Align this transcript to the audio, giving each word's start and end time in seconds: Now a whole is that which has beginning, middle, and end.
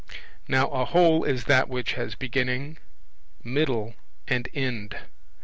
Now 0.47 0.67
a 0.71 0.83
whole 0.83 1.23
is 1.23 1.43
that 1.43 1.69
which 1.69 1.93
has 1.93 2.15
beginning, 2.15 2.79
middle, 3.43 3.93
and 4.27 4.49
end. 4.51 4.97